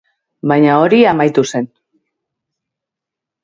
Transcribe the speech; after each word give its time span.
Baina 0.51 0.77
hori 0.83 1.01
amaitu 1.11 1.45
zen. 1.53 1.69